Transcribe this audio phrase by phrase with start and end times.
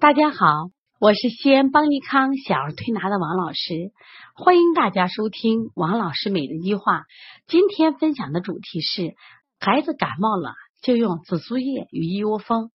[0.00, 3.92] 大家好，我是西安邦尼康小儿推拿的王老师，
[4.34, 7.04] 欢迎大家收听王老师每日一话。
[7.46, 9.14] 今天分享的主题是
[9.58, 12.70] 孩子感冒了就用紫苏叶与一窝蜂。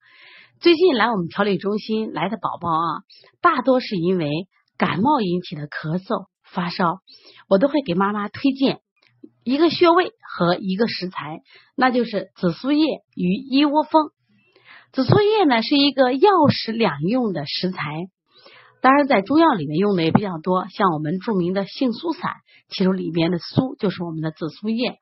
[0.60, 3.02] 最近来我们调理中心来的宝宝啊，
[3.42, 4.30] 大多是因为
[4.78, 7.00] 感冒引起的咳嗽、发烧，
[7.50, 8.82] 我都会给妈妈推荐
[9.44, 11.42] 一个穴位和一个食材，
[11.76, 12.86] 那就是紫苏叶
[13.16, 14.12] 与一窝蜂。
[14.96, 17.80] 紫苏叶呢是一个药食两用的食材，
[18.82, 22.32] 当然在中药里面用的也比较多，像我们著名的杏苏散，
[22.70, 24.96] 其中里面的苏就是我们的紫苏叶。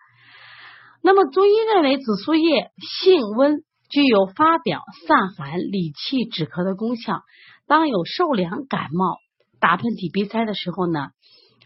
[1.03, 2.71] 那么中医认为紫苏叶
[3.03, 7.21] 性温，具有发表、散寒、理气、止咳的功效。
[7.67, 9.17] 当有受凉、感冒、
[9.59, 11.09] 打喷嚏、鼻塞的时候呢，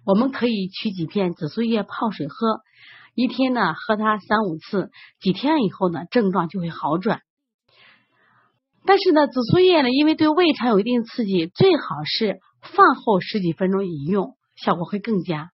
[0.06, 2.60] 我们可以取几片紫苏叶泡水喝，
[3.16, 7.22] 一天呢喝它三五次，几天以后呢症状就会好转。
[8.88, 15.52] 但是呢，紫苏叶呢，因为对胃肠有一定刺激，最好是饭后十几分钟饮用，效果会更佳。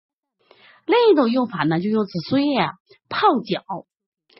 [0.85, 2.69] 另一种用法呢，就用紫苏叶
[3.09, 3.63] 泡脚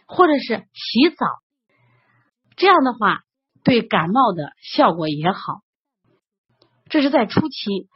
[0.06, 1.26] 或者是洗澡，
[2.56, 3.22] 这样的话
[3.64, 5.62] 对感冒的效果也好。
[6.88, 7.90] 这是在初期。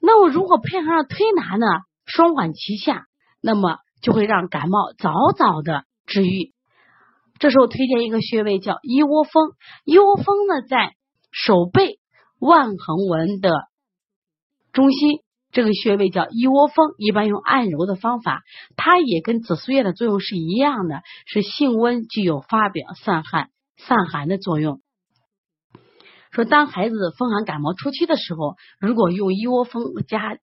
[0.00, 1.66] 那我如果配合上推拿呢，
[2.06, 3.06] 双管齐下，
[3.40, 6.52] 那么就会让感冒早早的治愈。
[7.38, 9.52] 这时候推荐一个穴位叫一窝蜂，
[9.84, 10.94] 一窝蜂呢在
[11.30, 11.98] 手背
[12.38, 13.50] 腕横纹的
[14.72, 15.18] 中心，
[15.50, 18.42] 这个穴位叫一窝蜂，一般用按揉的方法，
[18.76, 24.80] 它也跟紫苏叶的作用是一样的，是性温，具有发表、散汗、散寒的作用。
[26.30, 30.38] 说当孩子风寒感冒初期的时候，如果用一窝蜂加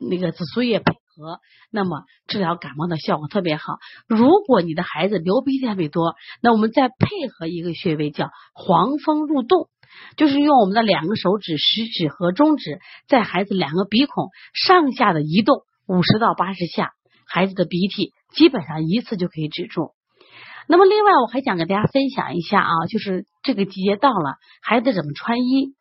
[0.00, 0.94] 那个紫苏叶配。
[1.18, 1.40] 和
[1.72, 3.78] 那么治疗感冒的效果特别好。
[4.06, 6.94] 如果你的孩子流鼻涕特别多，那我们再配
[7.28, 9.68] 合一个穴位叫黄蜂入洞，
[10.16, 16.92] 就是用我们的两个手指，食指和中指，在孩子两个鼻孔上下的移动五十到八十下，
[17.26, 19.90] 孩子的鼻涕基本上一次就可以止住。
[20.68, 25.74] 那么另外我还想跟大家分享一下啊，就是这个季节到了，孩子怎么穿衣？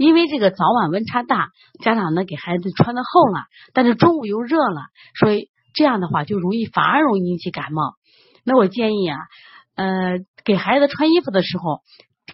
[0.00, 1.48] 因为这个早晚温差大，
[1.84, 3.44] 家长呢给孩子穿的厚了，
[3.74, 4.86] 但是中午又热了，
[5.18, 7.96] 所以这样的话就容易反而容易引起感冒。
[8.42, 9.18] 那我建议啊，
[9.74, 11.80] 呃，给孩子穿衣服的时候。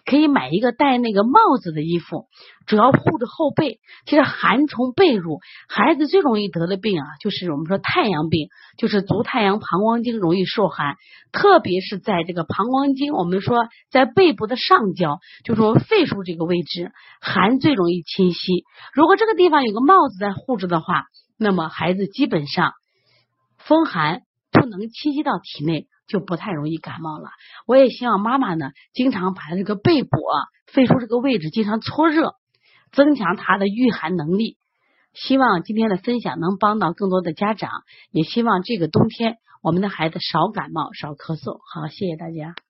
[0.07, 2.27] 可以买一个戴那个帽子的衣服，
[2.65, 3.79] 主要护着后背。
[4.05, 8.47] 其实寒从背入，孩子最容易得的病啊，就是我们说太阳病，
[8.77, 10.95] 就是足太阳膀胱经容易受寒，
[11.33, 18.63] 特别是在这个膀胱经，我们说在背部的上焦，就是说肺腧这个位置，寒最容易侵袭。
[18.93, 21.03] 如果这个地方有个帽子在护着的话，
[21.37, 22.71] 那么孩子基本上
[23.57, 24.21] 风寒
[24.53, 25.85] 不能侵袭到体内。
[26.07, 27.29] 就不太容易感冒了。
[27.65, 30.35] 我也希望妈妈呢，经常把这个背部啊、
[30.65, 32.35] 肺腧这个位置经常搓热，
[32.91, 34.57] 增强它的御寒能力。
[35.13, 37.71] 希望今天的分享能帮到更多的家长，
[38.11, 41.59] 也希望这个冬天我们的孩子少感冒、少咳嗽。
[41.73, 42.66] 好，谢谢大家。